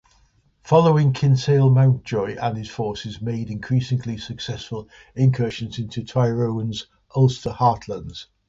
Following 0.63 1.13
Kinsale 1.13 1.69
Mountjoy 1.69 2.35
and 2.41 2.57
his 2.57 2.69
forces 2.69 3.21
made 3.21 3.51
increasingly 3.51 4.17
successful 4.17 4.89
incursions 5.13 5.77
into 5.77 6.03
Tyrone's 6.03 6.87
Ulster 7.15 7.51
heartlands. 7.51 8.25